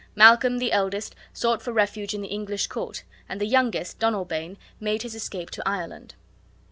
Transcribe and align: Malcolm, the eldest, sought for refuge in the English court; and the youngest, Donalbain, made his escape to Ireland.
Malcolm, 0.15 0.57
the 0.57 0.71
eldest, 0.71 1.13
sought 1.31 1.61
for 1.61 1.71
refuge 1.71 2.15
in 2.15 2.21
the 2.21 2.27
English 2.27 2.65
court; 2.65 3.03
and 3.29 3.39
the 3.39 3.45
youngest, 3.45 3.99
Donalbain, 3.99 4.57
made 4.79 5.03
his 5.03 5.13
escape 5.13 5.51
to 5.51 5.61
Ireland. 5.63 6.15